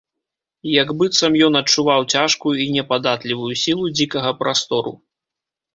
Як 0.81 0.93
быццам 1.01 1.37
ён 1.47 1.59
адчуваў 1.61 2.01
цяжкую 2.15 2.55
і 2.65 2.67
непадатлівую 2.79 3.53
сілу 3.67 3.85
дзікага 3.99 4.31
прастору. 4.43 4.99